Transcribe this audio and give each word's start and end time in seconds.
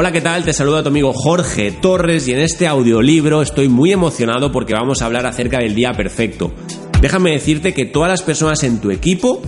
Hola, 0.00 0.12
¿qué 0.12 0.22
tal? 0.22 0.46
Te 0.46 0.54
saluda 0.54 0.82
tu 0.82 0.88
amigo 0.88 1.12
Jorge 1.12 1.72
Torres 1.72 2.26
y 2.26 2.32
en 2.32 2.38
este 2.38 2.66
audiolibro 2.66 3.42
estoy 3.42 3.68
muy 3.68 3.92
emocionado 3.92 4.50
porque 4.50 4.72
vamos 4.72 5.02
a 5.02 5.04
hablar 5.04 5.26
acerca 5.26 5.58
del 5.58 5.74
día 5.74 5.92
perfecto. 5.92 6.54
Déjame 7.02 7.32
decirte 7.32 7.74
que 7.74 7.84
todas 7.84 8.08
las 8.08 8.22
personas 8.22 8.62
en 8.62 8.80
tu 8.80 8.90
equipo, 8.90 9.42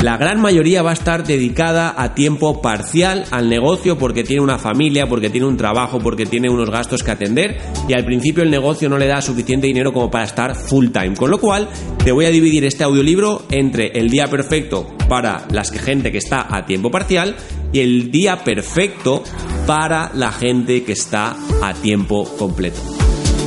la 0.00 0.16
gran 0.16 0.40
mayoría 0.40 0.82
va 0.82 0.90
a 0.90 0.92
estar 0.92 1.26
dedicada 1.26 1.92
a 2.00 2.14
tiempo 2.14 2.62
parcial 2.62 3.24
al 3.32 3.48
negocio 3.48 3.98
porque 3.98 4.22
tiene 4.22 4.42
una 4.42 4.58
familia, 4.58 5.08
porque 5.08 5.28
tiene 5.28 5.48
un 5.48 5.56
trabajo, 5.56 5.98
porque 5.98 6.24
tiene 6.24 6.48
unos 6.48 6.70
gastos 6.70 7.02
que 7.02 7.10
atender 7.10 7.58
y 7.88 7.94
al 7.94 8.04
principio 8.04 8.44
el 8.44 8.50
negocio 8.52 8.88
no 8.88 8.98
le 8.98 9.08
da 9.08 9.20
suficiente 9.20 9.66
dinero 9.66 9.92
como 9.92 10.08
para 10.08 10.24
estar 10.24 10.54
full 10.54 10.90
time. 10.90 11.16
Con 11.16 11.32
lo 11.32 11.40
cual 11.40 11.68
te 12.04 12.12
voy 12.12 12.26
a 12.26 12.30
dividir 12.30 12.64
este 12.64 12.84
audiolibro 12.84 13.42
entre 13.50 13.88
el 13.98 14.08
día 14.08 14.28
perfecto 14.28 14.86
para 15.08 15.48
la 15.50 15.64
gente 15.64 16.12
que 16.12 16.18
está 16.18 16.46
a 16.48 16.64
tiempo 16.64 16.92
parcial 16.92 17.34
y 17.72 17.80
el 17.80 18.12
día 18.12 18.44
perfecto 18.44 19.24
para 19.66 20.10
la 20.14 20.32
gente 20.32 20.84
que 20.84 20.92
está 20.92 21.36
a 21.62 21.74
tiempo 21.74 22.24
completo. 22.36 22.80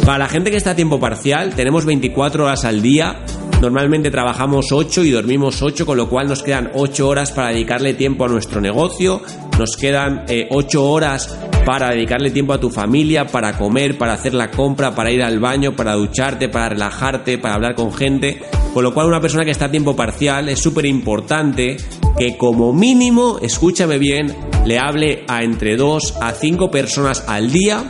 Para 0.05 0.19
la 0.19 0.27
gente 0.27 0.51
que 0.51 0.57
está 0.57 0.71
a 0.71 0.75
tiempo 0.75 0.99
parcial 0.99 1.55
tenemos 1.55 1.85
24 1.85 2.45
horas 2.45 2.65
al 2.65 2.81
día 2.81 3.23
Normalmente 3.61 4.09
trabajamos 4.09 4.71
8 4.71 5.03
y 5.03 5.11
dormimos 5.11 5.61
8, 5.61 5.85
con 5.85 5.97
lo 5.97 6.07
cual 6.07 6.29
nos 6.29 6.43
quedan 6.43 6.71
8 6.73 7.05
horas 7.05 7.33
para 7.33 7.49
dedicarle 7.49 7.93
tiempo 7.93 8.23
a 8.23 8.29
nuestro 8.29 8.61
negocio, 8.61 9.21
nos 9.57 9.75
quedan 9.75 10.23
8 10.29 10.29
eh, 10.29 10.81
horas 10.81 11.37
para 11.69 11.91
dedicarle 11.91 12.31
tiempo 12.31 12.53
a 12.53 12.59
tu 12.59 12.71
familia, 12.71 13.27
para 13.27 13.55
comer, 13.55 13.95
para 13.95 14.13
hacer 14.13 14.33
la 14.33 14.49
compra, 14.49 14.95
para 14.95 15.11
ir 15.11 15.21
al 15.21 15.37
baño, 15.37 15.75
para 15.75 15.93
ducharte, 15.93 16.49
para 16.49 16.69
relajarte, 16.69 17.37
para 17.37 17.53
hablar 17.53 17.75
con 17.75 17.93
gente. 17.93 18.41
Con 18.73 18.83
lo 18.83 18.91
cual 18.91 19.05
una 19.05 19.21
persona 19.21 19.45
que 19.45 19.51
está 19.51 19.65
a 19.65 19.69
tiempo 19.71 19.95
parcial 19.95 20.49
es 20.49 20.57
súper 20.57 20.87
importante 20.87 21.77
que 22.17 22.37
como 22.37 22.73
mínimo, 22.73 23.37
escúchame 23.39 23.99
bien, 23.99 24.35
le 24.65 24.79
hable 24.79 25.25
a 25.27 25.43
entre 25.43 25.75
2 25.75 26.15
a 26.19 26.31
5 26.31 26.71
personas 26.71 27.23
al 27.27 27.51
día 27.51 27.83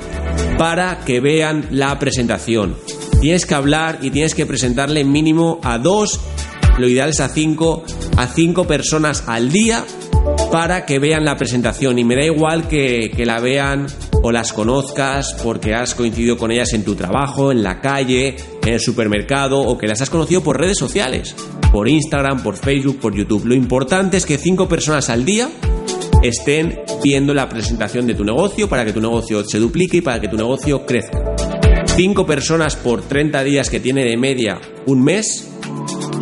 para 0.57 0.99
que 1.05 1.21
vean 1.21 1.65
la 1.71 1.97
presentación 1.99 2.75
tienes 3.21 3.45
que 3.45 3.53
hablar 3.55 3.99
y 4.01 4.11
tienes 4.11 4.33
que 4.33 4.45
presentarle 4.45 5.03
mínimo 5.03 5.59
a 5.61 5.77
dos, 5.77 6.21
lo 6.77 6.87
ideal 6.87 7.09
es 7.09 7.19
a 7.19 7.27
cinco, 7.27 7.83
a 8.15 8.27
cinco 8.27 8.65
personas 8.65 9.25
al 9.27 9.51
día 9.51 9.83
para 10.51 10.85
que 10.85 10.99
vean 10.99 11.25
la 11.25 11.37
presentación. 11.37 11.99
Y 11.99 12.03
me 12.03 12.15
da 12.15 12.25
igual 12.25 12.67
que, 12.67 13.11
la 13.25 13.39
vean 13.39 13.87
o 14.23 14.31
las 14.31 14.53
conozcas 14.53 15.35
porque 15.43 15.73
has 15.73 15.95
coincidido 15.95 16.37
con 16.37 16.51
ellas 16.51 16.73
en 16.73 16.83
tu 16.83 16.95
trabajo, 16.95 17.51
en 17.51 17.63
la 17.63 17.81
calle, 17.81 18.35
en 18.63 18.73
el 18.73 18.79
supermercado 18.79 19.59
o 19.59 19.77
que 19.77 19.87
las 19.87 20.01
has 20.01 20.09
conocido 20.09 20.41
por 20.41 20.59
redes 20.59 20.77
sociales, 20.77 21.35
por 21.71 21.87
Instagram, 21.87 22.43
por 22.43 22.55
Facebook, 22.55 22.99
por 22.99 23.15
YouTube. 23.15 23.45
Lo 23.45 23.55
importante 23.55 24.17
es 24.17 24.25
que 24.25 24.37
cinco 24.37 24.67
personas 24.67 25.09
al 25.09 25.25
día 25.25 25.49
estén 26.23 26.81
viendo 27.03 27.33
la 27.33 27.47
presentación 27.47 28.07
de 28.07 28.15
tu 28.15 28.23
negocio 28.23 28.67
para 28.67 28.83
que 28.85 28.93
tu 28.93 29.01
negocio 29.01 29.43
se 29.43 29.59
duplique 29.59 29.97
y 29.97 30.01
para 30.01 30.19
que 30.19 30.27
tu 30.27 30.37
negocio 30.37 30.85
crezca. 30.85 31.35
5 31.99 32.25
personas 32.25 32.77
por 32.77 33.01
30 33.01 33.43
días 33.43 33.69
que 33.69 33.81
tiene 33.81 34.05
de 34.05 34.15
media 34.15 34.61
un 34.85 35.03
mes, 35.03 35.49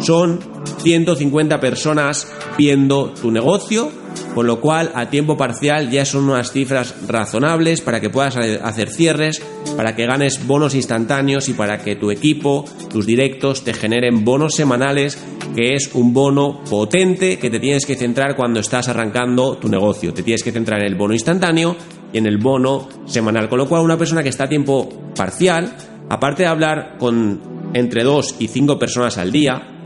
son 0.01 0.56
150 0.77 1.59
personas 1.59 2.27
viendo 2.57 3.13
tu 3.13 3.31
negocio, 3.31 3.91
con 4.33 4.47
lo 4.47 4.59
cual 4.61 4.91
a 4.95 5.09
tiempo 5.09 5.37
parcial 5.37 5.89
ya 5.89 6.05
son 6.05 6.29
unas 6.29 6.51
cifras 6.51 6.95
razonables 7.07 7.81
para 7.81 7.99
que 7.99 8.09
puedas 8.09 8.37
hacer 8.37 8.89
cierres, 8.89 9.41
para 9.75 9.95
que 9.95 10.05
ganes 10.05 10.45
bonos 10.45 10.75
instantáneos 10.75 11.49
y 11.49 11.53
para 11.53 11.79
que 11.79 11.95
tu 11.95 12.11
equipo, 12.11 12.65
tus 12.89 13.05
directos 13.05 13.63
te 13.63 13.73
generen 13.73 14.23
bonos 14.23 14.55
semanales, 14.55 15.17
que 15.55 15.73
es 15.73 15.93
un 15.93 16.13
bono 16.13 16.63
potente 16.69 17.39
que 17.39 17.49
te 17.49 17.59
tienes 17.59 17.85
que 17.85 17.95
centrar 17.95 18.35
cuando 18.35 18.59
estás 18.59 18.89
arrancando 18.89 19.57
tu 19.57 19.69
negocio. 19.69 20.13
Te 20.13 20.23
tienes 20.23 20.43
que 20.43 20.51
centrar 20.51 20.81
en 20.81 20.87
el 20.87 20.95
bono 20.95 21.13
instantáneo 21.13 21.75
y 22.13 22.17
en 22.17 22.27
el 22.27 22.37
bono 22.37 22.87
semanal. 23.05 23.49
Con 23.49 23.59
lo 23.59 23.67
cual, 23.67 23.83
una 23.83 23.97
persona 23.97 24.23
que 24.23 24.29
está 24.29 24.45
a 24.45 24.49
tiempo 24.49 24.89
parcial, 25.15 25.75
aparte 26.09 26.43
de 26.43 26.49
hablar 26.49 26.97
con 26.99 27.57
entre 27.73 28.03
dos 28.03 28.35
y 28.39 28.47
cinco 28.47 28.79
personas 28.79 29.17
al 29.17 29.31
día, 29.31 29.76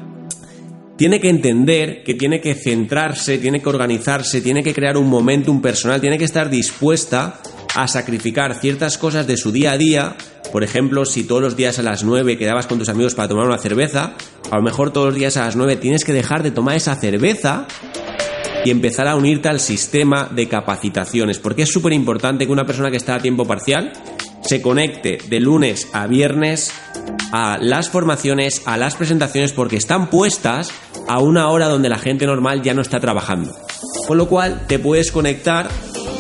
tiene 1.01 1.19
que 1.19 1.29
entender 1.29 2.03
que 2.03 2.13
tiene 2.13 2.39
que 2.39 2.53
centrarse, 2.53 3.39
tiene 3.39 3.59
que 3.59 3.69
organizarse, 3.69 4.39
tiene 4.39 4.61
que 4.61 4.71
crear 4.71 4.97
un 4.97 5.09
momentum 5.09 5.59
personal, 5.59 5.99
tiene 5.99 6.19
que 6.19 6.25
estar 6.25 6.47
dispuesta 6.47 7.41
a 7.73 7.87
sacrificar 7.87 8.53
ciertas 8.53 8.99
cosas 8.99 9.25
de 9.25 9.35
su 9.35 9.51
día 9.51 9.71
a 9.71 9.79
día. 9.79 10.15
Por 10.51 10.63
ejemplo, 10.63 11.03
si 11.05 11.23
todos 11.23 11.41
los 11.41 11.57
días 11.57 11.79
a 11.79 11.81
las 11.81 12.03
9 12.03 12.37
quedabas 12.37 12.67
con 12.67 12.77
tus 12.77 12.87
amigos 12.87 13.15
para 13.15 13.27
tomar 13.27 13.47
una 13.47 13.57
cerveza, 13.57 14.13
a 14.51 14.55
lo 14.57 14.61
mejor 14.61 14.93
todos 14.93 15.07
los 15.07 15.15
días 15.15 15.37
a 15.37 15.45
las 15.45 15.55
9 15.55 15.77
tienes 15.77 16.05
que 16.05 16.13
dejar 16.13 16.43
de 16.43 16.51
tomar 16.51 16.75
esa 16.75 16.95
cerveza 16.95 17.65
y 18.63 18.69
empezar 18.69 19.07
a 19.07 19.15
unirte 19.15 19.49
al 19.49 19.59
sistema 19.59 20.29
de 20.31 20.47
capacitaciones, 20.47 21.39
porque 21.39 21.63
es 21.63 21.71
súper 21.71 21.93
importante 21.93 22.45
que 22.45 22.51
una 22.51 22.67
persona 22.67 22.91
que 22.91 22.97
está 22.97 23.15
a 23.15 23.19
tiempo 23.19 23.47
parcial 23.47 23.91
se 24.43 24.61
conecte 24.61 25.17
de 25.27 25.39
lunes 25.39 25.87
a 25.93 26.05
viernes 26.05 26.71
a 27.31 27.57
las 27.59 27.89
formaciones, 27.89 28.61
a 28.65 28.77
las 28.77 28.95
presentaciones, 28.95 29.53
porque 29.53 29.77
están 29.77 30.09
puestas 30.09 30.71
a 31.07 31.19
una 31.19 31.49
hora 31.49 31.67
donde 31.67 31.89
la 31.89 31.97
gente 31.97 32.25
normal 32.25 32.61
ya 32.61 32.73
no 32.73 32.81
está 32.81 32.99
trabajando. 32.99 33.55
Con 34.07 34.17
lo 34.17 34.27
cual 34.27 34.65
te 34.67 34.79
puedes 34.79 35.11
conectar 35.11 35.69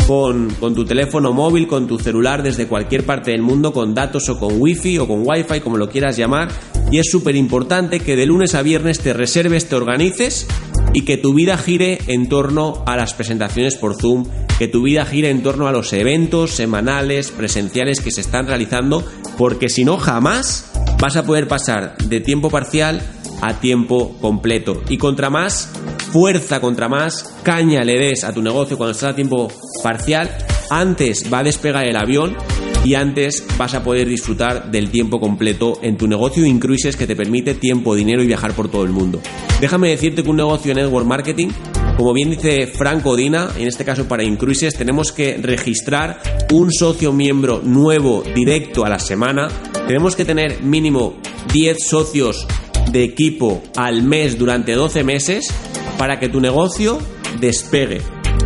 con, 0.07 0.49
con, 0.59 0.75
tu 0.75 0.85
teléfono 0.85 1.33
móvil, 1.33 1.67
con 1.67 1.87
tu 1.87 1.99
celular 1.99 2.43
desde 2.43 2.67
cualquier 2.67 3.05
parte 3.05 3.31
del 3.31 3.41
mundo, 3.41 3.73
con 3.73 3.93
datos 3.93 4.29
o 4.29 4.39
con 4.39 4.59
wifi 4.59 4.97
o 4.97 5.07
con 5.07 5.23
wifi, 5.25 5.59
como 5.61 5.77
lo 5.77 5.89
quieras 5.89 6.17
llamar. 6.17 6.49
Y 6.91 6.99
es 6.99 7.09
súper 7.09 7.35
importante 7.35 7.99
que 7.99 8.15
de 8.15 8.25
lunes 8.25 8.55
a 8.55 8.61
viernes 8.61 8.99
te 8.99 9.13
reserves, 9.13 9.69
te 9.69 9.75
organices 9.75 10.47
y 10.93 11.05
que 11.05 11.17
tu 11.17 11.33
vida 11.33 11.57
gire 11.57 11.99
en 12.07 12.27
torno 12.27 12.83
a 12.85 12.97
las 12.97 13.13
presentaciones 13.13 13.75
por 13.75 13.95
Zoom, 13.95 14.25
que 14.59 14.67
tu 14.67 14.83
vida 14.83 15.05
gire 15.05 15.29
en 15.29 15.41
torno 15.41 15.67
a 15.67 15.71
los 15.71 15.93
eventos 15.93 16.51
semanales, 16.51 17.31
presenciales 17.31 18.01
que 18.01 18.11
se 18.11 18.21
están 18.21 18.47
realizando, 18.47 19.05
porque 19.37 19.69
si 19.69 19.85
no, 19.85 19.97
jamás 19.97 20.70
vas 21.01 21.15
a 21.15 21.25
poder 21.25 21.47
pasar 21.47 21.97
de 21.97 22.21
tiempo 22.21 22.51
parcial 22.51 23.01
a 23.41 23.59
tiempo 23.59 24.15
completo. 24.21 24.83
Y 24.87 24.97
contra 24.97 25.31
más 25.31 25.73
fuerza, 26.11 26.61
contra 26.61 26.87
más 26.87 27.33
caña 27.43 27.83
le 27.83 27.97
des 27.97 28.23
a 28.23 28.31
tu 28.31 28.41
negocio 28.43 28.77
cuando 28.77 28.91
estás 28.91 29.13
a 29.13 29.15
tiempo 29.15 29.47
parcial, 29.81 30.29
antes 30.69 31.25
va 31.33 31.39
a 31.39 31.43
despegar 31.43 31.85
el 31.87 31.97
avión 31.97 32.37
y 32.85 32.93
antes 32.93 33.43
vas 33.57 33.73
a 33.73 33.83
poder 33.83 34.07
disfrutar 34.07 34.69
del 34.71 34.89
tiempo 34.91 35.19
completo 35.19 35.79
en 35.81 35.97
tu 35.97 36.07
negocio 36.07 36.45
Incruises 36.45 36.95
que 36.95 37.07
te 37.07 37.15
permite 37.15 37.55
tiempo, 37.55 37.95
dinero 37.95 38.21
y 38.21 38.27
viajar 38.27 38.53
por 38.53 38.69
todo 38.69 38.83
el 38.83 38.91
mundo. 38.91 39.21
Déjame 39.59 39.89
decirte 39.89 40.23
que 40.23 40.29
un 40.29 40.37
negocio 40.37 40.73
de 40.73 40.81
network 40.81 41.07
marketing, 41.07 41.49
como 41.97 42.13
bien 42.13 42.29
dice 42.29 42.67
Franco 42.67 43.15
Dina, 43.15 43.49
en 43.57 43.67
este 43.67 43.85
caso 43.85 44.07
para 44.07 44.23
Incruises, 44.23 44.75
tenemos 44.75 45.11
que 45.11 45.37
registrar 45.37 46.21
un 46.51 46.71
socio 46.71 47.11
miembro 47.11 47.61
nuevo 47.63 48.23
directo 48.35 48.85
a 48.85 48.89
la 48.89 48.99
semana. 48.99 49.49
Tenemos 49.87 50.15
que 50.15 50.25
tener 50.25 50.61
mínimo 50.61 51.15
10 51.53 51.77
socios 51.85 52.47
de 52.91 53.03
equipo 53.03 53.61
al 53.75 54.03
mes 54.03 54.37
durante 54.37 54.73
12 54.73 55.03
meses 55.03 55.53
para 55.97 56.19
que 56.19 56.29
tu 56.29 56.39
negocio 56.39 56.99
despegue. 57.39 58.01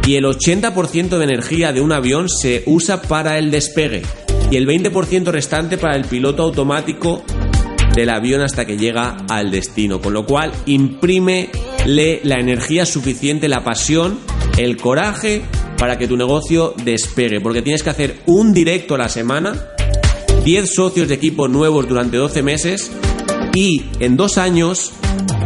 Y 0.06 0.16
el 0.16 0.25
80% 0.25 1.18
de 1.18 1.24
energía 1.24 1.74
de 1.74 1.81
un 1.81 1.91
avión 1.91 2.29
se 2.29 2.63
usa 2.66 3.01
para 3.01 3.38
el 3.38 3.51
despegue 3.51 4.03
y 4.51 4.57
el 4.57 4.68
20% 4.68 5.31
restante 5.31 5.78
para 5.78 5.95
el 5.95 6.06
piloto 6.06 6.44
automático 6.44 7.24
del 7.95 8.09
avión 8.09 8.41
hasta 8.41 8.66
que 8.66 8.78
llega 8.78 9.18
al 9.29 9.51
destino. 9.51 10.01
Con 10.01 10.13
lo 10.13 10.25
cual, 10.25 10.51
imprímele 10.66 12.22
la 12.24 12.40
energía 12.40 12.85
suficiente, 12.85 13.47
la 13.47 13.63
pasión, 13.63 14.19
el 14.57 14.78
coraje 14.78 15.41
para 15.78 15.97
que 15.97 16.07
tu 16.07 16.18
negocio 16.18 16.74
despegue. 16.84 17.41
Porque 17.41 17.62
tienes 17.62 17.84
que 17.84 17.90
hacer 17.90 18.18
un 18.25 18.53
directo 18.53 18.95
a 18.95 19.00
la 19.00 19.09
semana, 19.09 19.69
10 20.45 20.75
socios 20.75 21.07
de 21.07 21.16
equipo 21.16 21.47
nuevos 21.47 21.88
durante 21.88 22.17
12 22.17 22.44
meses 22.44 22.91
y 23.56 23.83
en 24.00 24.16
dos 24.16 24.38
años 24.38 24.91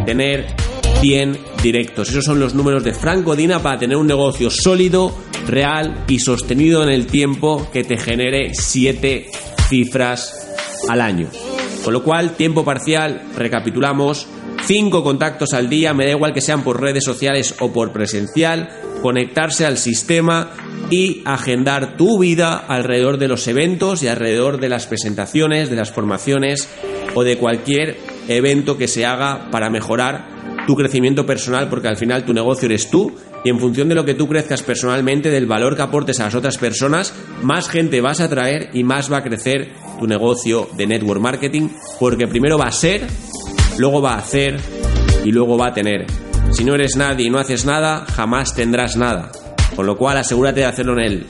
tener 0.04 0.54
100 1.00 1.38
directos. 1.62 2.10
Esos 2.10 2.26
son 2.26 2.38
los 2.38 2.54
números 2.54 2.84
de 2.84 2.92
Franco 2.92 3.34
Dina 3.34 3.62
para 3.62 3.78
tener 3.78 3.96
un 3.96 4.06
negocio 4.06 4.50
sólido, 4.50 5.16
real 5.46 6.04
y 6.06 6.18
sostenido 6.18 6.82
en 6.82 6.90
el 6.90 7.06
tiempo 7.06 7.66
que 7.72 7.82
te 7.82 7.96
genere 7.96 8.52
7 8.52 9.30
cifras 9.70 10.52
al 10.86 11.00
año. 11.00 11.28
Con 11.82 11.94
lo 11.94 12.04
cual, 12.04 12.36
tiempo 12.36 12.62
parcial, 12.62 13.22
recapitulamos, 13.38 14.26
5 14.66 15.02
contactos 15.02 15.54
al 15.54 15.70
día, 15.70 15.94
me 15.94 16.04
da 16.04 16.10
igual 16.10 16.34
que 16.34 16.42
sean 16.42 16.62
por 16.62 16.78
redes 16.78 17.04
sociales 17.04 17.54
o 17.60 17.72
por 17.72 17.90
presencial, 17.92 18.68
conectarse 19.00 19.64
al 19.64 19.78
sistema 19.78 20.50
y 20.90 21.22
agendar 21.24 21.96
tu 21.96 22.18
vida 22.18 22.56
alrededor 22.56 23.18
de 23.18 23.28
los 23.28 23.46
eventos 23.48 24.02
y 24.02 24.08
alrededor 24.08 24.60
de 24.60 24.68
las 24.68 24.86
presentaciones, 24.86 25.70
de 25.70 25.76
las 25.76 25.92
formaciones 25.92 26.68
o 27.14 27.24
de 27.24 27.38
cualquier 27.38 27.96
evento 28.28 28.76
que 28.76 28.88
se 28.88 29.06
haga 29.06 29.50
para 29.50 29.70
mejorar 29.70 30.66
tu 30.66 30.76
crecimiento 30.76 31.24
personal, 31.26 31.68
porque 31.68 31.88
al 31.88 31.96
final 31.96 32.24
tu 32.24 32.32
negocio 32.32 32.66
eres 32.66 32.90
tú 32.90 33.16
y 33.44 33.48
en 33.48 33.58
función 33.58 33.88
de 33.88 33.94
lo 33.94 34.04
que 34.04 34.14
tú 34.14 34.28
crezcas 34.28 34.62
personalmente, 34.62 35.30
del 35.30 35.46
valor 35.46 35.74
que 35.74 35.82
aportes 35.82 36.20
a 36.20 36.24
las 36.24 36.34
otras 36.34 36.58
personas, 36.58 37.14
más 37.42 37.68
gente 37.68 38.00
vas 38.00 38.20
a 38.20 38.24
atraer 38.24 38.70
y 38.74 38.84
más 38.84 39.10
va 39.10 39.18
a 39.18 39.22
crecer 39.22 39.72
tu 39.98 40.06
negocio 40.06 40.68
de 40.76 40.86
network 40.86 41.20
marketing, 41.20 41.68
porque 41.98 42.28
primero 42.28 42.58
va 42.58 42.66
a 42.66 42.72
ser, 42.72 43.06
luego 43.78 44.02
va 44.02 44.14
a 44.14 44.18
hacer 44.18 44.58
y 45.24 45.32
luego 45.32 45.56
va 45.56 45.68
a 45.68 45.74
tener. 45.74 46.06
Si 46.52 46.64
no 46.64 46.74
eres 46.74 46.96
nadie 46.96 47.26
y 47.26 47.30
no 47.30 47.38
haces 47.38 47.64
nada, 47.64 48.04
jamás 48.06 48.54
tendrás 48.54 48.96
nada. 48.96 49.30
Con 49.76 49.86
lo 49.86 49.96
cual 49.96 50.18
asegúrate 50.18 50.60
de 50.60 50.66
hacerlo 50.66 50.92
en 50.94 51.00
el 51.00 51.26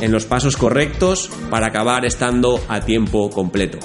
en 0.00 0.12
los 0.12 0.26
pasos 0.26 0.56
correctos 0.56 1.30
para 1.50 1.68
acabar 1.68 2.04
estando 2.04 2.60
a 2.68 2.80
tiempo 2.80 3.30
completo. 3.30 3.78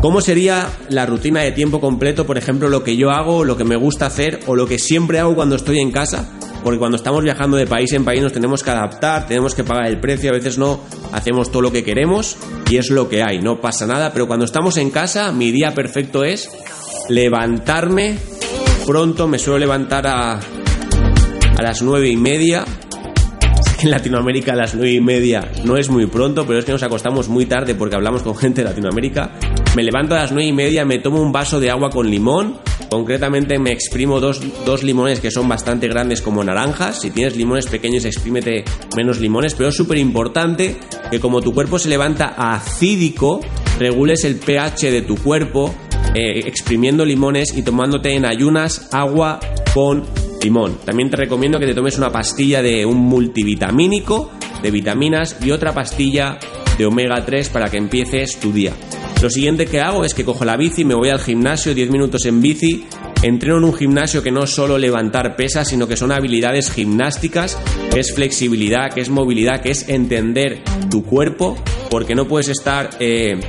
¿Cómo 0.00 0.20
sería 0.20 0.68
la 0.90 1.06
rutina 1.06 1.40
de 1.40 1.50
tiempo 1.50 1.80
completo? 1.80 2.24
Por 2.24 2.38
ejemplo, 2.38 2.68
lo 2.68 2.84
que 2.84 2.96
yo 2.96 3.10
hago, 3.10 3.44
lo 3.44 3.56
que 3.56 3.64
me 3.64 3.76
gusta 3.76 4.06
hacer 4.06 4.40
o 4.46 4.54
lo 4.54 4.66
que 4.66 4.78
siempre 4.78 5.18
hago 5.18 5.34
cuando 5.34 5.56
estoy 5.56 5.80
en 5.80 5.90
casa. 5.90 6.30
Porque 6.62 6.78
cuando 6.78 6.96
estamos 6.96 7.22
viajando 7.24 7.56
de 7.56 7.66
país 7.66 7.92
en 7.92 8.04
país 8.04 8.22
nos 8.22 8.32
tenemos 8.32 8.62
que 8.62 8.70
adaptar, 8.70 9.26
tenemos 9.26 9.54
que 9.54 9.64
pagar 9.64 9.86
el 9.86 10.00
precio, 10.00 10.30
a 10.30 10.34
veces 10.34 10.58
no 10.58 10.80
hacemos 11.12 11.50
todo 11.50 11.62
lo 11.62 11.72
que 11.72 11.84
queremos 11.84 12.36
y 12.68 12.76
es 12.76 12.90
lo 12.90 13.08
que 13.08 13.22
hay, 13.22 13.40
no 13.40 13.60
pasa 13.60 13.86
nada. 13.86 14.12
Pero 14.12 14.26
cuando 14.26 14.44
estamos 14.44 14.76
en 14.76 14.90
casa, 14.90 15.32
mi 15.32 15.50
día 15.50 15.74
perfecto 15.74 16.24
es 16.24 16.50
levantarme 17.08 18.18
pronto, 18.86 19.26
me 19.26 19.38
suelo 19.38 19.58
levantar 19.58 20.06
a, 20.06 20.40
a 21.58 21.62
las 21.62 21.82
nueve 21.82 22.08
y 22.08 22.16
media, 22.16 22.64
en 23.82 23.90
Latinoamérica 23.90 24.52
a 24.52 24.56
las 24.56 24.74
nueve 24.74 24.92
y 24.92 25.00
media 25.00 25.50
no 25.64 25.76
es 25.76 25.90
muy 25.90 26.06
pronto, 26.06 26.46
pero 26.46 26.60
es 26.60 26.64
que 26.64 26.72
nos 26.72 26.82
acostamos 26.82 27.28
muy 27.28 27.46
tarde 27.46 27.74
porque 27.74 27.96
hablamos 27.96 28.22
con 28.22 28.36
gente 28.38 28.62
de 28.62 28.68
Latinoamérica. 28.68 29.32
Me 29.76 29.82
levanto 29.82 30.14
a 30.14 30.18
las 30.18 30.32
nueve 30.32 30.48
y 30.48 30.52
media, 30.52 30.84
me 30.84 30.98
tomo 30.98 31.20
un 31.20 31.32
vaso 31.32 31.60
de 31.60 31.70
agua 31.70 31.90
con 31.90 32.08
limón. 32.08 32.58
Concretamente 32.88 33.58
me 33.58 33.70
exprimo 33.70 34.18
dos, 34.18 34.40
dos 34.64 34.82
limones 34.82 35.20
que 35.20 35.30
son 35.30 35.46
bastante 35.46 35.88
grandes 35.88 36.22
como 36.22 36.42
naranjas. 36.42 37.02
Si 37.02 37.10
tienes 37.10 37.36
limones 37.36 37.66
pequeños, 37.66 38.04
exprímete 38.06 38.64
menos 38.96 39.20
limones. 39.20 39.54
Pero 39.54 39.68
es 39.68 39.76
súper 39.76 39.98
importante 39.98 40.78
que 41.10 41.20
como 41.20 41.42
tu 41.42 41.52
cuerpo 41.52 41.78
se 41.78 41.90
levanta 41.90 42.34
acídico, 42.36 43.40
regules 43.78 44.24
el 44.24 44.36
pH 44.36 44.90
de 44.90 45.02
tu 45.02 45.16
cuerpo 45.16 45.74
eh, 46.14 46.40
exprimiendo 46.46 47.04
limones 47.04 47.54
y 47.54 47.62
tomándote 47.62 48.14
en 48.14 48.24
ayunas 48.24 48.88
agua 48.92 49.38
con 49.74 50.04
También 50.84 51.10
te 51.10 51.16
recomiendo 51.16 51.58
que 51.58 51.66
te 51.66 51.74
tomes 51.74 51.98
una 51.98 52.10
pastilla 52.10 52.62
de 52.62 52.86
un 52.86 52.96
multivitamínico 52.96 54.30
de 54.62 54.70
vitaminas 54.70 55.36
y 55.42 55.50
otra 55.50 55.72
pastilla 55.72 56.38
de 56.76 56.86
omega 56.86 57.24
3 57.24 57.48
para 57.50 57.68
que 57.68 57.76
empieces 57.76 58.38
tu 58.38 58.52
día. 58.52 58.72
Lo 59.20 59.30
siguiente 59.30 59.66
que 59.66 59.80
hago 59.80 60.04
es 60.04 60.14
que 60.14 60.24
cojo 60.24 60.44
la 60.44 60.56
bici, 60.56 60.84
me 60.84 60.94
voy 60.94 61.08
al 61.08 61.18
gimnasio, 61.18 61.74
10 61.74 61.90
minutos 61.90 62.24
en 62.26 62.40
bici, 62.40 62.86
entreno 63.22 63.58
en 63.58 63.64
un 63.64 63.74
gimnasio 63.74 64.22
que 64.22 64.30
no 64.30 64.44
es 64.44 64.50
solo 64.50 64.78
levantar 64.78 65.34
pesas, 65.34 65.68
sino 65.68 65.88
que 65.88 65.96
son 65.96 66.12
habilidades 66.12 66.70
gimnásticas, 66.70 67.58
es 67.96 68.14
flexibilidad, 68.14 68.92
que 68.94 69.00
es 69.00 69.10
movilidad, 69.10 69.60
que 69.60 69.72
es 69.72 69.88
entender 69.88 70.62
tu 70.88 71.04
cuerpo, 71.04 71.56
porque 71.90 72.14
no 72.14 72.28
puedes 72.28 72.48
estar 72.48 72.90
eh, 73.00 73.40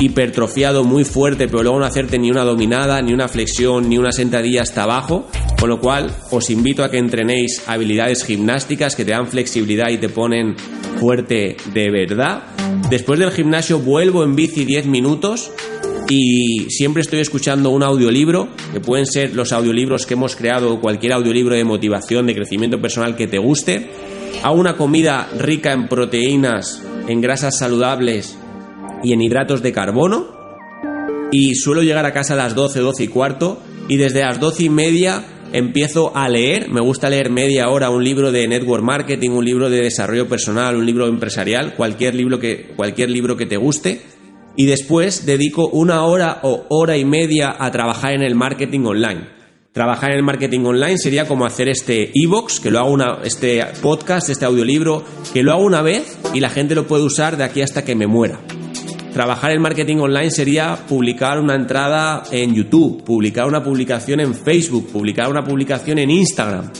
hipertrofiado 0.00 0.84
muy 0.84 1.04
fuerte, 1.04 1.48
pero 1.48 1.62
luego 1.64 1.80
no 1.80 1.84
hacerte 1.84 2.18
ni 2.18 2.30
una 2.30 2.44
dominada, 2.44 3.02
ni 3.02 3.12
una 3.12 3.26
flexión, 3.26 3.88
ni 3.88 3.98
una 3.98 4.12
sentadilla 4.12 4.62
hasta 4.62 4.84
abajo. 4.84 5.28
Con 5.60 5.68
lo 5.68 5.78
cual, 5.78 6.10
os 6.30 6.48
invito 6.48 6.82
a 6.82 6.90
que 6.90 6.96
entrenéis 6.96 7.62
habilidades 7.66 8.24
gimnásticas 8.24 8.96
que 8.96 9.04
te 9.04 9.10
dan 9.10 9.28
flexibilidad 9.28 9.90
y 9.90 9.98
te 9.98 10.08
ponen 10.08 10.56
fuerte 10.98 11.58
de 11.74 11.90
verdad. 11.90 12.44
Después 12.88 13.20
del 13.20 13.30
gimnasio 13.30 13.78
vuelvo 13.78 14.24
en 14.24 14.34
bici 14.34 14.64
10 14.64 14.86
minutos 14.86 15.52
y 16.08 16.70
siempre 16.70 17.02
estoy 17.02 17.20
escuchando 17.20 17.68
un 17.70 17.82
audiolibro, 17.82 18.48
que 18.72 18.80
pueden 18.80 19.04
ser 19.04 19.36
los 19.36 19.52
audiolibros 19.52 20.06
que 20.06 20.14
hemos 20.14 20.34
creado, 20.34 20.80
cualquier 20.80 21.12
audiolibro 21.12 21.54
de 21.54 21.64
motivación, 21.64 22.26
de 22.26 22.34
crecimiento 22.34 22.80
personal 22.80 23.14
que 23.14 23.26
te 23.26 23.36
guste. 23.36 23.90
Hago 24.42 24.58
una 24.58 24.78
comida 24.78 25.28
rica 25.38 25.72
en 25.72 25.88
proteínas, 25.88 26.82
en 27.06 27.20
grasas 27.20 27.58
saludables 27.58 28.36
y 29.04 29.12
en 29.12 29.20
hidratos 29.20 29.62
de 29.62 29.72
carbono. 29.72 30.26
Y 31.30 31.54
suelo 31.54 31.82
llegar 31.82 32.06
a 32.06 32.12
casa 32.14 32.32
a 32.32 32.38
las 32.38 32.54
12, 32.54 32.80
12 32.80 33.04
y 33.04 33.08
cuarto. 33.08 33.62
Y 33.88 33.96
desde 33.96 34.22
las 34.22 34.40
12 34.40 34.64
y 34.64 34.68
media 34.68 35.24
empiezo 35.52 36.16
a 36.16 36.28
leer. 36.28 36.68
Me 36.68 36.80
gusta 36.80 37.10
leer 37.10 37.30
media 37.30 37.68
hora 37.68 37.90
un 37.90 38.04
libro 38.04 38.32
de 38.32 38.46
network 38.48 38.82
marketing, 38.82 39.30
un 39.30 39.44
libro 39.44 39.70
de 39.70 39.82
desarrollo 39.82 40.28
personal, 40.28 40.76
un 40.76 40.86
libro 40.86 41.06
empresarial, 41.06 41.74
cualquier 41.74 42.14
libro 42.14 42.38
que, 42.38 42.72
cualquier 42.76 43.10
libro 43.10 43.36
que 43.36 43.46
te 43.46 43.56
guste. 43.56 44.00
Y 44.56 44.66
después 44.66 45.26
dedico 45.26 45.68
una 45.68 46.04
hora 46.04 46.40
o 46.42 46.66
hora 46.68 46.96
y 46.96 47.04
media 47.04 47.54
a 47.58 47.70
trabajar 47.70 48.14
en 48.14 48.22
el 48.22 48.34
marketing 48.34 48.80
online. 48.80 49.40
Trabajar 49.72 50.10
en 50.10 50.18
el 50.18 50.24
marketing 50.24 50.64
online 50.64 50.98
sería 50.98 51.28
como 51.28 51.46
hacer 51.46 51.68
este 51.68 52.10
e-box, 52.12 52.58
que 52.58 52.72
lo 52.72 52.80
hago 52.80 52.90
una, 52.90 53.18
este 53.22 53.64
podcast, 53.80 54.28
este 54.28 54.44
audiolibro, 54.44 55.04
que 55.32 55.44
lo 55.44 55.52
hago 55.52 55.62
una 55.62 55.80
vez 55.80 56.18
y 56.34 56.40
la 56.40 56.50
gente 56.50 56.74
lo 56.74 56.88
puede 56.88 57.04
usar 57.04 57.36
de 57.36 57.44
aquí 57.44 57.62
hasta 57.62 57.84
que 57.84 57.94
me 57.94 58.08
muera. 58.08 58.40
Trabajar 59.12 59.50
en 59.50 59.60
marketing 59.60 59.96
online 59.96 60.30
sería 60.30 60.78
publicar 60.88 61.40
una 61.40 61.56
entrada 61.56 62.22
en 62.30 62.54
YouTube, 62.54 63.02
publicar 63.02 63.46
una 63.46 63.62
publicación 63.62 64.20
en 64.20 64.34
Facebook, 64.34 64.88
publicar 64.92 65.28
una 65.28 65.42
publicación 65.42 65.98
en 65.98 66.10
Instagram. 66.10 66.70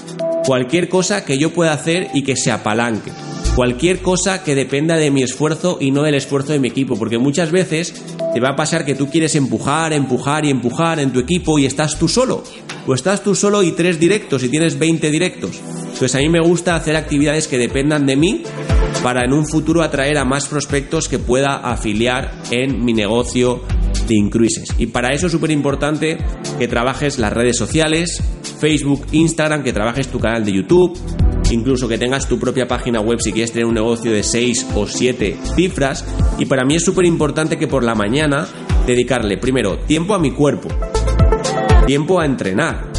Cualquier 0.46 0.88
cosa 0.88 1.24
que 1.24 1.38
yo 1.38 1.52
pueda 1.52 1.72
hacer 1.72 2.08
y 2.14 2.22
que 2.22 2.36
se 2.36 2.52
apalanque. 2.52 3.10
Cualquier 3.56 4.00
cosa 4.00 4.44
que 4.44 4.54
dependa 4.54 4.96
de 4.96 5.10
mi 5.10 5.24
esfuerzo 5.24 5.78
y 5.80 5.90
no 5.90 6.02
del 6.02 6.14
esfuerzo 6.14 6.52
de 6.52 6.60
mi 6.60 6.68
equipo. 6.68 6.96
Porque 6.96 7.18
muchas 7.18 7.50
veces 7.50 7.92
te 8.32 8.40
va 8.40 8.50
a 8.50 8.56
pasar 8.56 8.84
que 8.84 8.94
tú 8.94 9.10
quieres 9.10 9.34
empujar, 9.34 9.92
empujar 9.92 10.44
y 10.44 10.50
empujar 10.50 11.00
en 11.00 11.12
tu 11.12 11.18
equipo 11.18 11.58
y 11.58 11.66
estás 11.66 11.98
tú 11.98 12.06
solo. 12.06 12.44
O 12.86 12.94
estás 12.94 13.24
tú 13.24 13.34
solo 13.34 13.62
y 13.64 13.72
tres 13.72 13.98
directos 13.98 14.44
y 14.44 14.48
tienes 14.48 14.78
20 14.78 15.10
directos. 15.10 15.60
Pues 15.98 16.14
a 16.14 16.18
mí 16.18 16.28
me 16.28 16.40
gusta 16.40 16.76
hacer 16.76 16.94
actividades 16.96 17.48
que 17.48 17.58
dependan 17.58 18.06
de 18.06 18.16
mí 18.16 18.42
para 19.02 19.24
en 19.24 19.32
un 19.32 19.46
futuro 19.46 19.82
atraer 19.82 20.18
a 20.18 20.24
más 20.24 20.46
prospectos 20.46 21.08
que 21.08 21.18
pueda 21.18 21.56
afiliar 21.56 22.42
en 22.50 22.84
mi 22.84 22.92
negocio 22.92 23.62
de 24.06 24.14
Incruises. 24.14 24.74
Y 24.78 24.86
para 24.86 25.14
eso 25.14 25.26
es 25.26 25.32
súper 25.32 25.50
importante 25.50 26.18
que 26.58 26.68
trabajes 26.68 27.18
las 27.18 27.32
redes 27.32 27.56
sociales, 27.56 28.22
Facebook, 28.60 29.06
Instagram, 29.12 29.62
que 29.62 29.72
trabajes 29.72 30.08
tu 30.08 30.18
canal 30.18 30.44
de 30.44 30.52
YouTube, 30.52 30.98
incluso 31.50 31.88
que 31.88 31.98
tengas 31.98 32.28
tu 32.28 32.38
propia 32.38 32.68
página 32.68 33.00
web 33.00 33.20
si 33.20 33.32
quieres 33.32 33.52
tener 33.52 33.66
un 33.66 33.74
negocio 33.74 34.12
de 34.12 34.22
6 34.22 34.68
o 34.74 34.86
7 34.86 35.38
cifras. 35.56 36.04
Y 36.38 36.46
para 36.46 36.64
mí 36.64 36.74
es 36.74 36.84
súper 36.84 37.06
importante 37.06 37.58
que 37.58 37.68
por 37.68 37.84
la 37.84 37.94
mañana 37.94 38.46
dedicarle 38.86 39.38
primero 39.38 39.78
tiempo 39.78 40.14
a 40.14 40.18
mi 40.18 40.32
cuerpo, 40.32 40.68
tiempo 41.86 42.20
a 42.20 42.26
entrenar, 42.26 42.92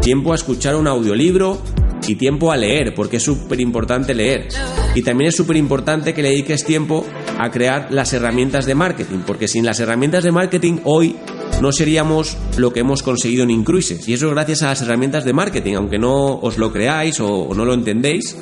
tiempo 0.00 0.32
a 0.32 0.36
escuchar 0.36 0.76
un 0.76 0.86
audiolibro 0.86 1.60
y 2.08 2.16
tiempo 2.16 2.52
a 2.52 2.56
leer, 2.56 2.94
porque 2.94 3.18
es 3.18 3.22
súper 3.22 3.60
importante 3.60 4.14
leer. 4.14 4.48
Y 4.94 5.02
también 5.02 5.28
es 5.28 5.36
súper 5.36 5.56
importante 5.56 6.14
que 6.14 6.22
le 6.22 6.30
dediques 6.30 6.64
tiempo 6.64 7.04
a 7.38 7.50
crear 7.50 7.88
las 7.90 8.12
herramientas 8.12 8.66
de 8.66 8.74
marketing, 8.74 9.18
porque 9.26 9.48
sin 9.48 9.64
las 9.64 9.80
herramientas 9.80 10.24
de 10.24 10.32
marketing 10.32 10.78
hoy 10.84 11.16
no 11.60 11.72
seríamos 11.72 12.36
lo 12.56 12.72
que 12.72 12.80
hemos 12.80 13.02
conseguido 13.02 13.44
en 13.44 13.50
Incruises. 13.50 14.08
Y 14.08 14.14
eso 14.14 14.28
es 14.28 14.32
gracias 14.32 14.62
a 14.62 14.66
las 14.66 14.82
herramientas 14.82 15.24
de 15.24 15.32
marketing, 15.32 15.74
aunque 15.74 15.98
no 15.98 16.38
os 16.38 16.58
lo 16.58 16.72
creáis 16.72 17.20
o, 17.20 17.48
no 17.54 17.64
lo 17.64 17.74
entendéis. 17.74 18.36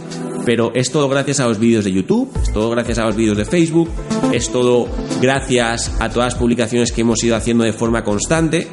Pero 0.44 0.70
es 0.74 0.92
todo 0.92 1.08
gracias 1.08 1.40
a 1.40 1.48
los 1.48 1.58
vídeos 1.58 1.84
de 1.84 1.92
YouTube, 1.92 2.30
es 2.40 2.52
todo 2.52 2.70
gracias 2.70 2.98
a 2.98 3.04
los 3.04 3.16
vídeos 3.16 3.36
de 3.36 3.44
Facebook, 3.44 3.90
es 4.32 4.50
todo 4.52 4.86
gracias 5.20 5.92
a 5.98 6.08
todas 6.08 6.34
las 6.34 6.34
publicaciones 6.36 6.92
que 6.92 7.00
hemos 7.00 7.24
ido 7.24 7.34
haciendo 7.34 7.64
de 7.64 7.72
forma 7.72 8.04
constante. 8.04 8.68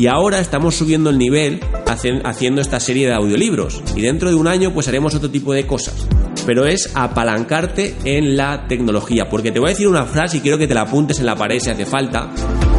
Y 0.00 0.08
ahora 0.08 0.40
estamos 0.40 0.74
subiendo 0.74 1.10
el 1.10 1.18
nivel 1.18 1.60
haciendo 1.92 2.60
esta 2.60 2.80
serie 2.80 3.06
de 3.06 3.14
audiolibros. 3.14 3.82
Y 3.96 4.02
dentro 4.02 4.28
de 4.28 4.34
un 4.34 4.48
año 4.48 4.72
pues 4.72 4.88
haremos 4.88 5.14
otro 5.14 5.30
tipo 5.30 5.52
de 5.52 5.66
cosas. 5.66 6.06
Pero 6.46 6.66
es 6.66 6.90
apalancarte 6.94 7.94
en 8.04 8.36
la 8.36 8.66
tecnología. 8.66 9.28
Porque 9.28 9.52
te 9.52 9.58
voy 9.58 9.68
a 9.68 9.72
decir 9.72 9.88
una 9.88 10.04
frase 10.04 10.38
y 10.38 10.40
quiero 10.40 10.58
que 10.58 10.66
te 10.66 10.74
la 10.74 10.82
apuntes 10.82 11.20
en 11.20 11.26
la 11.26 11.36
pared 11.36 11.60
si 11.60 11.70
hace 11.70 11.86
falta. 11.86 12.30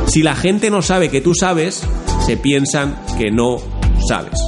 Si 0.07 0.21
la 0.21 0.35
gente 0.35 0.69
no 0.69 0.81
sabe 0.81 1.09
que 1.09 1.21
tú 1.21 1.33
sabes, 1.33 1.83
se 2.25 2.37
piensan 2.37 2.99
que 3.17 3.31
no 3.31 3.57
sabes. 4.07 4.39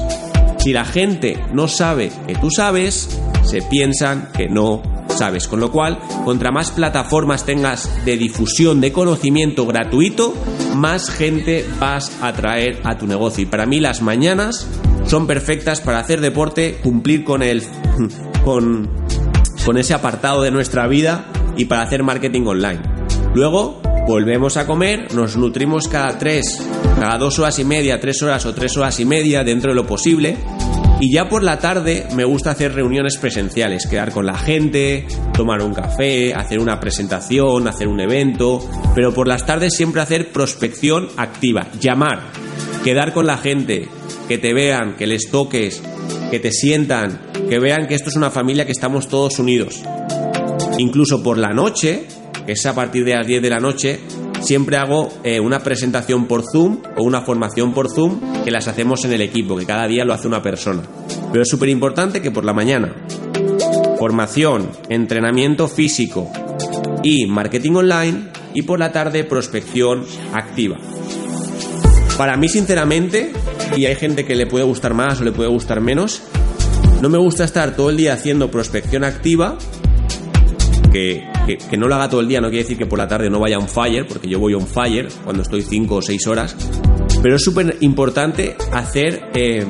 Si 0.60 0.74
la 0.74 0.86
gente 0.86 1.38
no 1.54 1.68
sabe 1.68 2.12
que 2.28 2.36
tú 2.36 2.50
sabes, 2.50 3.10
se 3.44 3.62
piensan 3.62 4.30
que 4.36 4.50
no 4.50 4.82
sabes. 5.16 5.48
Con 5.48 5.60
lo 5.60 5.72
cual, 5.72 6.00
contra 6.24 6.52
más 6.52 6.72
plataformas 6.72 7.46
tengas 7.46 8.06
de 8.06 8.18
difusión 8.18 8.82
de 8.82 8.92
conocimiento 8.92 9.66
gratuito, 9.66 10.34
más 10.76 11.10
gente 11.10 11.66
vas 11.80 12.12
a 12.22 12.34
traer 12.34 12.82
a 12.84 12.98
tu 12.98 13.08
negocio. 13.08 13.44
Y 13.44 13.46
para 13.46 13.66
mí 13.66 13.80
las 13.80 14.02
mañanas 14.02 14.68
son 15.08 15.28
perfectas 15.28 15.82
para 15.82 16.00
hacer 16.00 16.22
deporte, 16.22 16.80
cumplir 16.84 17.24
con 17.24 17.42
el 17.42 17.64
con, 18.46 18.90
con 19.66 19.78
ese 19.78 19.94
apartado 19.94 20.42
de 20.42 20.52
nuestra 20.52 20.88
vida 20.88 21.26
y 21.58 21.66
para 21.66 21.84
hacer 21.84 22.04
marketing 22.04 22.46
online. 22.46 22.82
Luego 23.34 23.82
volvemos 24.08 24.58
a 24.58 24.68
comer, 24.68 25.14
nos 25.14 25.36
nutrimos 25.36 25.88
cada 25.88 26.18
tres, 26.18 26.62
cada 27.00 27.18
dos 27.18 27.40
horas 27.40 27.58
y 27.60 27.66
media, 27.66 28.00
tres 28.00 28.22
horas 28.22 28.46
o 28.46 28.54
tres 28.54 28.78
horas 28.78 29.00
y 29.00 29.06
media 29.06 29.44
dentro 29.44 29.72
de 29.72 29.76
lo 29.76 29.88
posible 29.88 30.38
y 31.00 31.14
ya 31.14 31.28
por 31.28 31.44
la 31.44 31.60
tarde 31.60 32.08
me 32.16 32.24
gusta 32.24 32.52
hacer 32.52 32.74
reuniones 32.74 33.18
presenciales, 33.18 33.86
quedar 33.88 34.12
con 34.12 34.26
la 34.26 34.38
gente, 34.38 35.06
tomar 35.34 35.62
un 35.62 35.74
café, 35.74 36.34
hacer 36.34 36.60
una 36.60 36.80
presentación, 36.80 37.68
hacer 37.68 37.88
un 37.88 38.00
evento, 38.00 38.60
pero 38.94 39.14
por 39.14 39.28
las 39.28 39.46
tardes 39.46 39.76
siempre 39.76 40.02
hacer 40.02 40.32
prospección 40.32 41.10
activa, 41.18 41.68
llamar, 41.80 42.22
quedar 42.84 43.14
con 43.14 43.28
la 43.28 43.38
gente, 43.38 43.90
que 44.28 44.38
te 44.38 44.54
vean, 44.54 44.96
que 44.96 45.08
les 45.08 45.30
toques, 45.30 45.82
que 46.32 46.40
te 46.40 46.52
sientan, 46.52 47.22
que 47.50 47.60
vean 47.60 47.88
que 47.88 47.96
esto 47.96 48.10
es 48.10 48.16
una 48.16 48.32
familia 48.32 48.66
que 48.66 48.72
estamos 48.72 49.08
todos 49.08 49.38
unidos. 49.40 49.82
Incluso 50.78 51.22
por 51.22 51.38
la 51.38 51.54
noche, 51.54 52.06
que 52.46 52.54
es 52.54 52.66
a 52.66 52.74
partir 52.74 53.04
de 53.06 53.16
las 53.16 53.28
10 53.28 53.42
de 53.42 53.50
la 53.50 53.60
noche, 53.60 54.00
siempre 54.46 54.78
hago 54.78 55.10
eh, 55.24 55.40
una 55.40 55.60
presentación 55.60 56.28
por 56.28 56.44
Zoom 56.44 56.78
o 56.96 57.04
una 57.04 57.22
formación 57.22 57.74
por 57.74 57.90
Zoom 57.90 58.44
que 58.44 58.52
las 58.52 58.68
hacemos 58.68 59.04
en 59.04 59.14
el 59.14 59.22
equipo, 59.22 59.58
que 59.58 59.66
cada 59.66 59.88
día 59.88 60.06
lo 60.06 60.14
hace 60.14 60.28
una 60.28 60.42
persona. 60.42 60.84
Pero 61.32 61.42
es 61.42 61.50
súper 61.50 61.70
importante 61.70 62.22
que 62.22 62.32
por 62.32 62.46
la 62.46 62.54
mañana 62.54 62.96
formación, 63.98 64.70
entrenamiento 64.90 65.68
físico 65.68 66.32
y 67.04 67.26
marketing 67.26 67.72
online 67.72 68.32
y 68.54 68.62
por 68.62 68.80
la 68.80 68.92
tarde 68.92 69.24
prospección 69.24 70.06
activa. 70.34 70.78
Para 72.18 72.38
mí 72.38 72.48
sinceramente, 72.48 73.34
y 73.76 73.86
hay 73.86 73.96
gente 73.96 74.26
que 74.26 74.36
le 74.36 74.48
puede 74.48 74.64
gustar 74.64 74.94
más 74.94 75.20
o 75.22 75.24
le 75.24 75.32
puede 75.32 75.50
gustar 75.50 75.82
menos, 75.82 76.22
no 77.02 77.10
me 77.10 77.18
gusta 77.18 77.44
estar 77.44 77.76
todo 77.76 77.90
el 77.90 77.98
día 77.98 78.14
haciendo 78.14 78.50
prospección 78.50 79.04
activa, 79.04 79.58
que, 80.92 81.28
no 81.78 81.88
lo 81.88 81.96
haga 81.96 82.10
todo 82.10 82.22
el 82.22 82.28
día 82.28 82.42
no 82.42 82.50
quiere 82.50 82.64
decir 82.64 82.78
que 82.78 82.86
por 82.86 83.00
la 83.00 83.08
tarde 83.08 83.30
no 83.30 83.40
vaya 83.40 83.60
un 83.60 83.68
fire, 83.68 84.06
porque 84.08 84.28
yo 84.28 84.40
voy 84.40 84.54
on 84.54 84.68
fire 84.68 85.08
cuando 85.24 85.44
estoy 85.44 85.62
5 85.62 85.96
o 85.96 86.02
6 86.02 86.28
horas, 86.28 86.56
pero 87.22 87.36
es 87.36 87.44
súper 87.44 87.78
importante 87.82 88.56
hacer, 88.72 89.30
eh, 89.34 89.66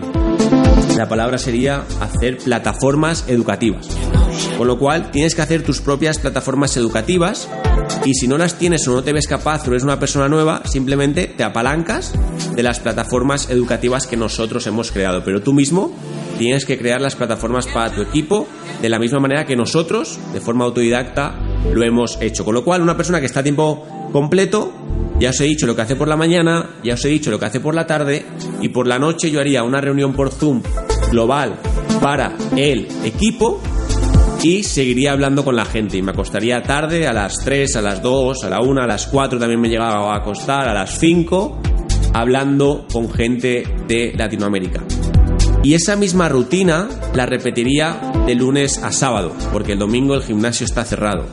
la 0.98 1.08
palabra 1.08 1.38
sería 1.38 1.84
hacer 2.02 2.38
plataformas 2.38 3.26
educativas. 3.28 3.88
Con 4.58 4.68
lo 4.68 4.78
cual 4.78 5.12
tienes 5.12 5.36
que 5.36 5.42
hacer 5.42 5.64
tus 5.64 5.82
propias 5.82 6.18
plataformas 6.20 6.78
educativas 6.78 7.50
y 8.06 8.14
si 8.14 8.28
no 8.28 8.38
las 8.38 8.58
tienes 8.58 8.88
o 8.88 8.94
no 8.94 9.04
te 9.04 9.14
ves 9.14 9.28
capaz 9.28 9.68
o 9.68 9.72
eres 9.72 9.84
una 9.84 10.00
persona 10.00 10.30
nueva, 10.30 10.62
simplemente 10.66 11.28
te 11.28 11.44
apalancas 11.44 12.14
de 12.56 12.64
las 12.64 12.80
plataformas 12.80 13.50
educativas 13.50 14.08
que 14.08 14.18
nosotros 14.18 14.66
hemos 14.68 14.92
creado. 14.92 15.24
Pero 15.24 15.42
tú 15.42 15.54
mismo 15.54 15.94
tienes 16.38 16.66
que 16.66 16.78
crear 16.78 17.02
las 17.02 17.16
plataformas 17.16 17.68
para 17.68 17.94
tu 17.94 18.02
equipo 18.02 18.48
de 18.82 18.90
la 18.90 19.00
misma 19.00 19.20
manera 19.20 19.46
que 19.46 19.56
nosotros, 19.56 20.20
de 20.34 20.42
forma 20.42 20.66
autodidacta, 20.66 21.36
lo 21.74 21.84
hemos 21.84 22.18
hecho. 22.22 22.46
Con 22.46 22.54
lo 22.54 22.64
cual, 22.64 22.82
una 22.82 22.98
persona 22.98 23.20
que 23.20 23.26
está 23.26 23.42
a 23.42 23.44
tiempo 23.44 23.86
completo, 24.12 24.72
ya 25.20 25.30
os 25.30 25.42
he 25.42 25.46
dicho 25.46 25.68
lo 25.68 25.76
que 25.76 25.82
hace 25.82 25.96
por 25.96 26.08
la 26.08 26.16
mañana, 26.16 26.72
ya 26.84 26.96
os 26.96 27.06
he 27.06 27.10
dicho 27.10 27.32
lo 27.32 27.40
que 27.40 27.46
hace 27.46 27.60
por 27.60 27.76
la 27.76 27.88
tarde, 27.88 28.26
y 28.62 28.70
por 28.70 28.88
la 28.88 29.00
noche 29.00 29.32
yo 29.32 29.40
haría 29.40 29.64
una 29.64 29.82
reunión 29.82 30.14
por 30.14 30.32
Zoom 30.32 30.62
global 31.12 31.56
para 32.02 32.36
el 32.56 32.88
equipo 33.04 33.62
y 34.44 34.64
seguiría 34.64 35.12
hablando 35.12 35.44
con 35.44 35.56
la 35.56 35.66
gente 35.66 35.98
y 35.98 36.02
me 36.02 36.12
acostaría 36.12 36.62
tarde 36.62 37.08
a 37.08 37.14
las 37.14 37.40
3, 37.44 37.78
a 37.78 37.82
las 37.82 38.02
2, 38.02 38.44
a 38.44 38.50
la 38.50 38.62
1, 38.62 38.82
a 38.82 38.88
las 38.88 39.08
4 39.08 39.40
también 39.40 39.60
me 39.60 39.70
llegaba 39.70 40.14
a 40.14 40.18
acostar, 40.18 40.68
a 40.68 40.74
las 40.74 41.00
5 41.00 41.62
hablando 42.14 42.86
con 42.92 43.12
gente 43.12 43.64
de 43.88 44.14
Latinoamérica. 44.16 44.84
Y 45.64 45.74
esa 45.74 45.96
misma 45.96 46.30
rutina 46.30 46.88
la 47.16 47.26
repetiría 47.26 48.14
de 48.28 48.36
lunes 48.36 48.78
a 48.84 48.92
sábado, 48.92 49.34
porque 49.52 49.74
el 49.74 49.80
domingo 49.80 50.14
el 50.14 50.22
gimnasio 50.22 50.66
está 50.66 50.84
cerrado. 50.84 51.26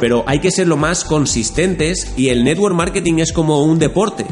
Pero 0.00 0.24
hay 0.26 0.40
que 0.40 0.50
ser 0.50 0.66
lo 0.66 0.76
más 0.76 1.04
consistentes 1.04 2.12
y 2.16 2.28
el 2.28 2.42
network 2.42 2.74
marketing 2.74 3.18
es 3.18 3.32
como 3.32 3.62
un 3.62 3.78
deporte. 3.78 4.24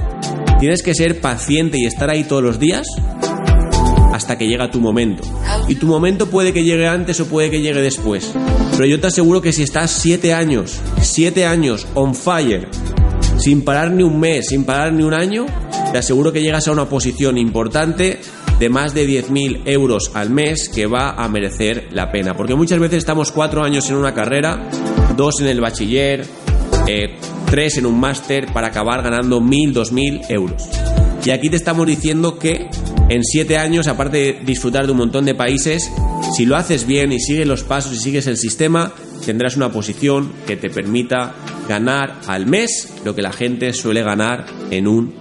Tienes 0.58 0.82
que 0.82 0.94
ser 0.94 1.20
paciente 1.20 1.78
y 1.78 1.86
estar 1.86 2.10
ahí 2.10 2.24
todos 2.24 2.42
los 2.42 2.58
días 2.58 2.86
hasta 4.12 4.36
que 4.36 4.48
llega 4.48 4.70
tu 4.70 4.80
momento. 4.80 5.22
Y 5.68 5.76
tu 5.76 5.86
momento 5.86 6.28
puede 6.28 6.52
que 6.52 6.64
llegue 6.64 6.88
antes 6.88 7.20
o 7.20 7.26
puede 7.26 7.50
que 7.50 7.60
llegue 7.60 7.80
después. 7.80 8.32
Pero 8.72 8.86
yo 8.86 8.98
te 8.98 9.06
aseguro 9.06 9.40
que 9.40 9.52
si 9.52 9.62
estás 9.62 9.90
7 9.90 10.34
años, 10.34 10.80
7 11.00 11.46
años 11.46 11.86
on 11.94 12.14
fire, 12.14 12.68
sin 13.38 13.62
parar 13.62 13.92
ni 13.92 14.02
un 14.02 14.18
mes, 14.18 14.48
sin 14.48 14.64
parar 14.64 14.92
ni 14.92 15.04
un 15.04 15.14
año, 15.14 15.46
te 15.92 15.98
aseguro 15.98 16.32
que 16.32 16.42
llegas 16.42 16.66
a 16.66 16.72
una 16.72 16.88
posición 16.88 17.38
importante 17.38 18.20
de 18.58 18.68
más 18.68 18.92
de 18.92 19.06
10.000 19.06 19.62
euros 19.66 20.10
al 20.14 20.30
mes 20.30 20.68
que 20.68 20.86
va 20.86 21.10
a 21.10 21.28
merecer 21.28 21.88
la 21.92 22.10
pena. 22.10 22.36
Porque 22.36 22.56
muchas 22.56 22.80
veces 22.80 22.98
estamos 22.98 23.30
cuatro 23.30 23.62
años 23.62 23.88
en 23.88 23.96
una 23.96 24.14
carrera, 24.14 24.68
dos 25.18 25.40
en 25.40 25.48
el 25.48 25.60
bachiller, 25.60 26.24
eh, 26.86 27.16
tres 27.50 27.76
en 27.76 27.86
un 27.86 27.98
máster 27.98 28.50
para 28.52 28.68
acabar 28.68 29.02
ganando 29.02 29.40
1.000, 29.40 29.74
2.000 29.74 30.30
euros. 30.30 30.62
Y 31.24 31.30
aquí 31.30 31.50
te 31.50 31.56
estamos 31.56 31.86
diciendo 31.86 32.38
que 32.38 32.70
en 33.10 33.24
siete 33.24 33.58
años, 33.58 33.88
aparte 33.88 34.18
de 34.18 34.40
disfrutar 34.44 34.86
de 34.86 34.92
un 34.92 34.98
montón 34.98 35.24
de 35.24 35.34
países, 35.34 35.90
si 36.34 36.46
lo 36.46 36.56
haces 36.56 36.86
bien 36.86 37.12
y 37.12 37.18
sigues 37.18 37.48
los 37.48 37.64
pasos 37.64 37.92
y 37.92 37.98
sigues 37.98 38.28
el 38.28 38.36
sistema, 38.36 38.92
tendrás 39.26 39.56
una 39.56 39.72
posición 39.72 40.32
que 40.46 40.56
te 40.56 40.70
permita 40.70 41.34
ganar 41.68 42.20
al 42.28 42.46
mes 42.46 42.88
lo 43.04 43.14
que 43.14 43.22
la 43.22 43.32
gente 43.32 43.72
suele 43.72 44.02
ganar 44.02 44.46
en 44.70 44.86
un 44.86 45.14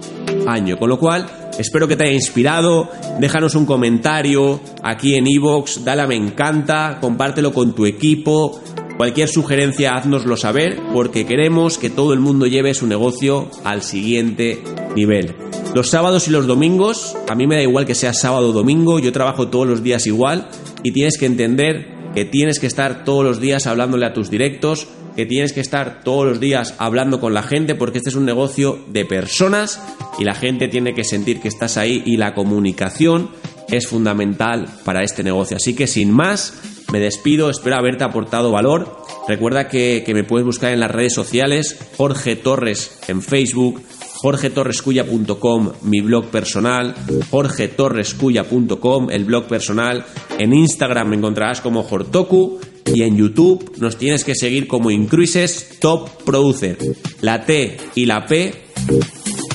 año. 0.46 0.78
Con 0.78 0.90
lo 0.90 0.98
cual, 0.98 1.26
Espero 1.58 1.88
que 1.88 1.96
te 1.96 2.04
haya 2.04 2.12
inspirado. 2.12 2.88
Déjanos 3.18 3.56
un 3.56 3.66
comentario 3.66 4.60
aquí 4.80 5.16
en 5.16 5.26
iVoox, 5.26 5.82
dale 5.82 6.02
a 6.02 6.06
me 6.06 6.14
encanta, 6.14 6.98
compártelo 7.00 7.52
con 7.52 7.74
tu 7.74 7.84
equipo. 7.84 8.62
Cualquier 8.98 9.28
sugerencia, 9.28 9.94
haznoslo 9.94 10.36
saber, 10.36 10.76
porque 10.92 11.24
queremos 11.24 11.78
que 11.78 11.88
todo 11.88 12.12
el 12.12 12.18
mundo 12.18 12.48
lleve 12.48 12.74
su 12.74 12.88
negocio 12.88 13.48
al 13.62 13.82
siguiente 13.82 14.60
nivel. 14.96 15.36
Los 15.72 15.90
sábados 15.90 16.26
y 16.26 16.32
los 16.32 16.48
domingos, 16.48 17.16
a 17.28 17.36
mí 17.36 17.46
me 17.46 17.54
da 17.54 17.62
igual 17.62 17.86
que 17.86 17.94
sea 17.94 18.12
sábado 18.12 18.48
o 18.48 18.52
domingo, 18.52 18.98
yo 18.98 19.12
trabajo 19.12 19.46
todos 19.46 19.68
los 19.68 19.84
días 19.84 20.08
igual 20.08 20.48
y 20.82 20.90
tienes 20.90 21.16
que 21.16 21.26
entender 21.26 21.86
que 22.12 22.24
tienes 22.24 22.58
que 22.58 22.66
estar 22.66 23.04
todos 23.04 23.24
los 23.24 23.40
días 23.40 23.68
hablándole 23.68 24.04
a 24.04 24.12
tus 24.12 24.30
directos, 24.30 24.88
que 25.14 25.26
tienes 25.26 25.52
que 25.52 25.60
estar 25.60 26.02
todos 26.02 26.26
los 26.26 26.40
días 26.40 26.74
hablando 26.78 27.20
con 27.20 27.34
la 27.34 27.44
gente 27.44 27.76
porque 27.76 27.98
este 27.98 28.10
es 28.10 28.16
un 28.16 28.24
negocio 28.24 28.80
de 28.88 29.04
personas 29.04 29.80
y 30.18 30.24
la 30.24 30.34
gente 30.34 30.66
tiene 30.66 30.94
que 30.94 31.04
sentir 31.04 31.40
que 31.40 31.46
estás 31.46 31.76
ahí 31.76 32.02
y 32.04 32.16
la 32.16 32.34
comunicación 32.34 33.30
es 33.68 33.86
fundamental 33.86 34.66
para 34.84 35.04
este 35.04 35.22
negocio. 35.22 35.56
Así 35.56 35.74
que 35.74 35.86
sin 35.86 36.10
más, 36.10 36.54
me 36.90 37.00
despido, 37.00 37.50
espero 37.50 37.76
haberte 37.76 38.04
aportado 38.04 38.50
valor. 38.50 38.96
Recuerda 39.28 39.68
que, 39.68 40.02
me 40.14 40.24
puedes 40.24 40.46
buscar 40.46 40.72
en 40.72 40.80
las 40.80 40.90
redes 40.90 41.12
sociales, 41.12 41.78
Jorge 41.96 42.34
Torres 42.34 42.98
en 43.08 43.20
Facebook, 43.20 43.82
jorgetorrescuya.com, 44.14 45.72
mi 45.82 46.00
blog 46.00 46.26
personal, 46.26 46.94
jorgetorrescuya.com, 47.30 49.10
el 49.10 49.24
blog 49.24 49.44
personal. 49.44 50.06
En 50.38 50.54
Instagram 50.54 51.10
me 51.10 51.16
encontrarás 51.16 51.60
como 51.60 51.82
Hortoku 51.82 52.58
y 52.86 53.02
en 53.02 53.18
YouTube 53.18 53.74
nos 53.76 53.98
tienes 53.98 54.24
que 54.24 54.34
seguir 54.34 54.66
como 54.66 54.90
Incruises 54.90 55.78
Top 55.80 56.08
Producer. 56.24 56.78
La 57.20 57.44
T 57.44 57.76
y 57.96 58.06
la 58.06 58.24
P 58.24 58.54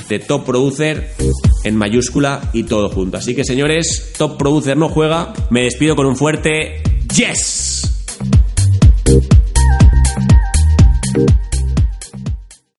de 0.08 0.18
Top 0.20 0.44
Producer 0.44 1.10
en 1.64 1.76
mayúscula 1.76 2.50
y 2.52 2.62
todo 2.62 2.90
junto. 2.90 3.16
Así 3.16 3.34
que 3.34 3.42
señores, 3.42 4.12
Top 4.16 4.38
Producer 4.38 4.76
no 4.76 4.88
juega. 4.88 5.32
Me 5.50 5.62
despido 5.62 5.96
con 5.96 6.06
un 6.06 6.16
fuerte 6.16 6.93
yes. 7.18 7.63